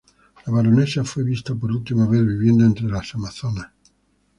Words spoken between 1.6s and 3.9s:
última vez viviendo entre las Amazonas.